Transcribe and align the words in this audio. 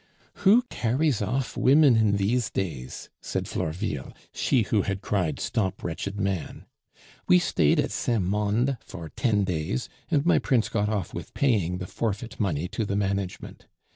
"Who 0.41 0.63
carries 0.71 1.21
off 1.21 1.55
women 1.55 1.95
in 1.95 2.17
these 2.17 2.49
days" 2.49 3.11
said 3.21 3.47
Florville 3.47 4.13
(she 4.33 4.63
who 4.63 4.81
had 4.81 5.03
cried, 5.03 5.39
"Stop, 5.39 5.83
wretched 5.83 6.19
man!"). 6.19 6.65
"We 7.27 7.37
stayed 7.37 7.79
at 7.79 7.91
Saint 7.91 8.23
Mande 8.23 8.77
for 8.79 9.09
ten 9.09 9.43
days, 9.43 9.89
and 10.09 10.25
my 10.25 10.39
prince 10.39 10.69
got 10.69 10.89
off 10.89 11.13
with 11.13 11.35
paying 11.35 11.77
the 11.77 11.85
forfeit 11.85 12.39
money 12.39 12.67
to 12.69 12.83
the 12.83 12.95
management. 12.95 13.67